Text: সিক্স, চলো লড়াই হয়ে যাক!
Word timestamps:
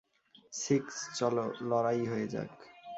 সিক্স, 0.53 0.95
চলো 1.19 1.45
লড়াই 1.69 2.01
হয়ে 2.11 2.27
যাক! 2.33 2.51